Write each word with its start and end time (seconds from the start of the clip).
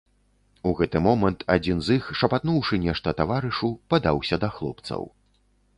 У 0.69 0.71
гэты 0.79 1.01
момант 1.07 1.45
адзін 1.55 1.77
з 1.89 1.97
іх, 1.99 2.09
шапатнуўшы 2.23 2.75
нешта 2.87 3.17
таварышу, 3.21 3.69
падаўся 3.95 4.35
да 4.47 4.53
хлопцаў. 4.59 5.01